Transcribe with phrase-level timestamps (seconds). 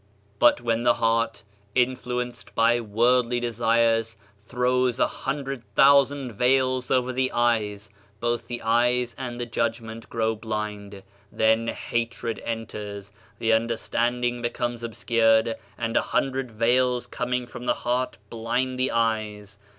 [0.39, 1.43] But when the heart,
[1.75, 8.63] influenced by worldly de sires, throws a hundred thousand veils over the eyes, both the
[8.63, 15.95] eyes and the judgment grow blind; then hatred enters, the understanding becomes ob scured, and
[15.95, 19.59] a hundred veils coming from the heart blind the eyes.